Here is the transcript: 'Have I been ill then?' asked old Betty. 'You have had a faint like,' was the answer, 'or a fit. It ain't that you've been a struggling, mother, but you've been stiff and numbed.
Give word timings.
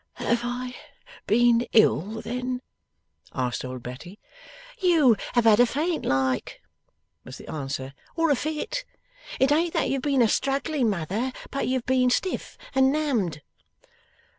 'Have 0.15 0.41
I 0.43 0.75
been 1.27 1.67
ill 1.73 2.21
then?' 2.21 2.63
asked 3.35 3.63
old 3.63 3.83
Betty. 3.83 4.17
'You 4.79 5.15
have 5.33 5.43
had 5.43 5.59
a 5.59 5.67
faint 5.67 6.07
like,' 6.07 6.59
was 7.23 7.37
the 7.37 7.47
answer, 7.47 7.93
'or 8.15 8.31
a 8.31 8.35
fit. 8.35 8.83
It 9.39 9.51
ain't 9.51 9.73
that 9.73 9.91
you've 9.91 10.01
been 10.01 10.23
a 10.23 10.27
struggling, 10.27 10.89
mother, 10.89 11.31
but 11.51 11.67
you've 11.67 11.85
been 11.85 12.09
stiff 12.09 12.57
and 12.73 12.91
numbed. 12.91 13.43